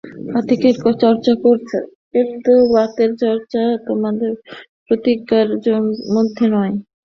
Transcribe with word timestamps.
বাতিকের 0.29 0.75
চর্চা 0.95 1.33
করছ 1.37 1.69
করো, 1.73 1.85
কিন্তু 2.13 2.53
বাতের 2.73 3.11
চর্চা 3.23 3.63
তোমাদের 3.87 4.31
প্রতিজ্ঞার 4.87 5.47
মধ্যে 6.15 6.45
নয়। 6.53 6.73